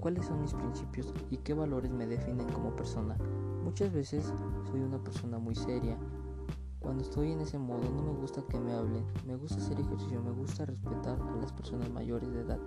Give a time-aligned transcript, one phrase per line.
[0.00, 3.16] cuáles son mis principios y qué valores me definen como persona.
[3.62, 4.32] Muchas veces
[4.70, 5.96] soy una persona muy seria.
[6.80, 10.22] Cuando estoy en ese modo no me gusta que me hablen, me gusta hacer ejercicio,
[10.22, 12.58] me gusta respetar a las personas mayores de edad,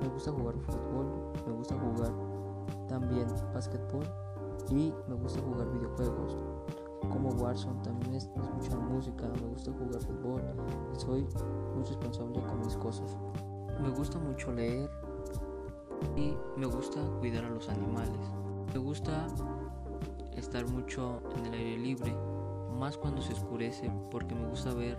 [0.00, 2.12] me gusta jugar fútbol, me gusta jugar
[2.88, 4.06] también básquetbol
[4.70, 6.36] y me gusta jugar videojuegos
[7.10, 10.42] como Warzone, también me escuchar música, me gusta jugar fútbol
[10.96, 11.26] soy
[11.74, 13.16] muy responsable con mis cosas.
[13.82, 14.88] Me gusta mucho leer
[16.16, 18.18] y me gusta cuidar a los animales.
[18.72, 19.26] Me gusta
[20.36, 22.16] estar mucho en el aire libre,
[22.78, 24.98] más cuando se oscurece, porque me gusta ver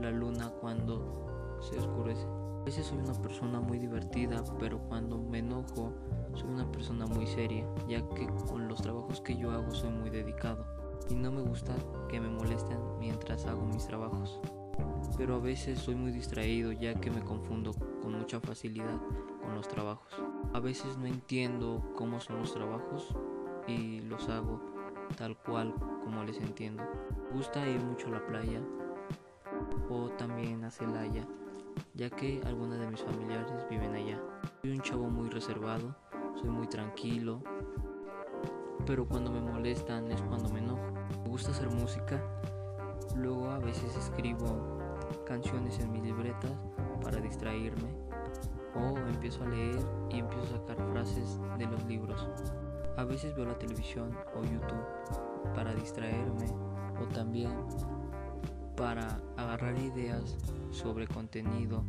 [0.00, 2.26] la luna cuando se oscurece.
[2.60, 5.92] A veces soy una persona muy divertida, pero cuando me enojo
[6.34, 10.10] soy una persona muy seria, ya que con los trabajos que yo hago soy muy
[10.10, 10.64] dedicado
[11.08, 11.74] y no me gusta
[12.08, 14.40] que me molesten mientras hago mis trabajos.
[15.18, 18.98] Pero a veces soy muy distraído ya que me confundo con mucha facilidad
[19.42, 20.14] con los trabajos.
[20.54, 23.14] A veces no entiendo cómo son los trabajos
[23.66, 24.60] y los hago
[25.16, 26.84] tal cual como les entiendo.
[27.30, 28.62] Me gusta ir mucho a la playa
[29.90, 31.26] o también a Celaya,
[31.94, 34.20] ya que algunos de mis familiares viven allá.
[34.62, 35.96] Soy un chavo muy reservado,
[36.36, 37.42] soy muy tranquilo,
[38.86, 40.92] pero cuando me molestan es cuando me enojo.
[41.24, 42.22] Me gusta hacer música,
[43.16, 44.78] luego a veces escribo
[45.28, 46.50] canciones en mis libretas
[47.02, 47.88] para distraerme
[48.74, 49.78] o empiezo a leer
[50.10, 52.26] y empiezo a sacar frases de los libros.
[52.96, 56.46] A veces veo la televisión o YouTube para distraerme
[57.00, 57.52] o también
[58.76, 60.36] para agarrar ideas
[60.70, 61.84] sobre contenido.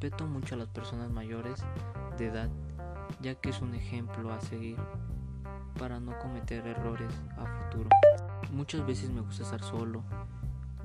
[0.00, 1.64] Respeto mucho a las personas mayores
[2.18, 2.50] de edad
[3.20, 4.76] ya que es un ejemplo a seguir
[5.78, 7.88] para no cometer errores a futuro.
[8.52, 10.02] Muchas veces me gusta estar solo,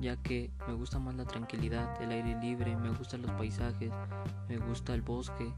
[0.00, 3.92] ya que me gusta más la tranquilidad, el aire libre, me gustan los paisajes,
[4.48, 5.52] me gusta el bosque,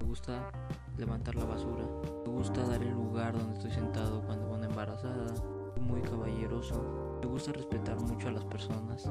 [0.00, 0.50] me gusta
[0.96, 1.84] levantar la basura,
[2.26, 5.32] me gusta dar el lugar donde estoy sentado cuando van embarazada,
[5.80, 9.10] muy caballeroso, me gusta respetar mucho a las personas,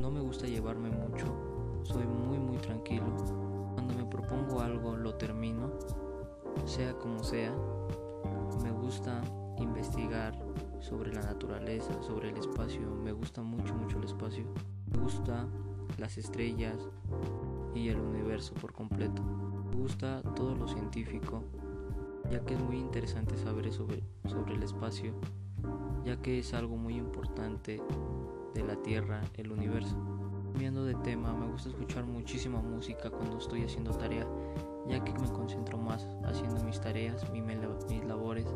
[0.00, 1.26] no me gusta llevarme mucho,
[1.84, 3.16] soy muy muy tranquilo,
[3.74, 5.70] cuando me propongo algo lo termino,
[6.66, 7.54] sea como sea,
[8.62, 9.22] me gusta
[9.58, 10.34] investigar
[10.84, 12.82] sobre la naturaleza, sobre el espacio.
[13.02, 14.44] Me gusta mucho, mucho el espacio.
[14.92, 15.46] Me gusta
[15.98, 16.76] las estrellas
[17.74, 19.22] y el universo por completo.
[19.22, 21.42] Me gusta todo lo científico,
[22.30, 25.14] ya que es muy interesante saber sobre, sobre el espacio,
[26.04, 27.80] ya que es algo muy importante
[28.54, 29.96] de la Tierra, el universo.
[30.52, 34.26] Cambiando de tema, me gusta escuchar muchísima música cuando estoy haciendo tarea,
[34.86, 38.46] ya que me concentro más haciendo mis tareas, mis labores,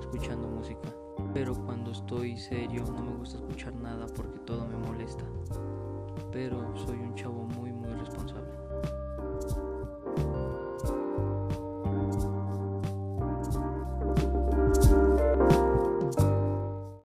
[0.00, 0.92] escuchando música.
[1.38, 5.22] Pero cuando estoy serio no me gusta escuchar nada porque todo me molesta.
[6.32, 7.77] Pero soy un chavo muy.